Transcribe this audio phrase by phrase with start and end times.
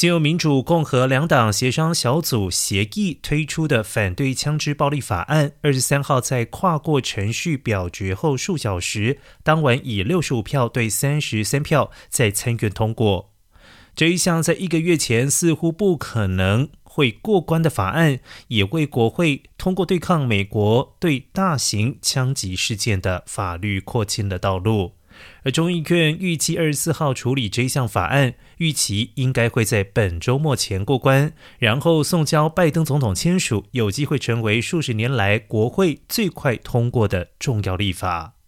[0.00, 13.34] 经由民主、共和两党协商小组协议推出的反对枪支暴力法案，二十三号在跨过程序表决后数小时，当晚以六十五票对三十三票在参院通过。
[13.94, 24.92] 这一项在一个月前似乎不可能会过关的法案，也为国会通过对抗美国对大型枪击事件的法律扩清了道路。
[25.42, 38.39] 而众议院预计二十四号处理这项法案，预期应该会在本周末前过关，然后送交拜登总统签署，有机会成为数十年来国会最快通过的重要立法。